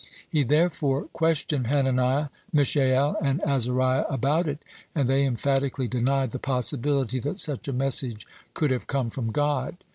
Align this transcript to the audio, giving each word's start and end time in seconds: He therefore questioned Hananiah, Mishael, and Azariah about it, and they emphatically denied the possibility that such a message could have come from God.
He 0.27 0.41
therefore 0.41 1.09
questioned 1.13 1.67
Hananiah, 1.67 2.29
Mishael, 2.51 3.17
and 3.21 3.39
Azariah 3.45 4.05
about 4.09 4.47
it, 4.47 4.65
and 4.95 5.07
they 5.07 5.23
emphatically 5.25 5.87
denied 5.87 6.31
the 6.31 6.39
possibility 6.39 7.19
that 7.19 7.37
such 7.37 7.67
a 7.67 7.71
message 7.73 8.25
could 8.55 8.71
have 8.71 8.87
come 8.87 9.11
from 9.11 9.29
God. 9.31 9.77